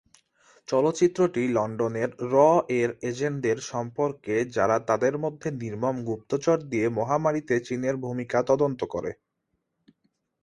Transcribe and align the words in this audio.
চলচ্চিত্রটি 0.67 1.43
লন্ডনের 1.49 2.09
র-এর 2.31 2.89
এজেন্টদের 3.01 3.57
সম্পর্কে 3.71 4.35
যারা 4.55 4.77
তাদের 4.89 5.13
মধ্যে 5.17 5.47
নির্মম 5.61 5.95
গুপ্তচর 6.05 6.57
দিয়ে 6.63 6.87
মহামারীতে 6.99 7.55
চীনের 7.59 7.95
ভূমিকা 7.97 8.37
তদন্ত 8.49 8.81
করে। 8.93 9.11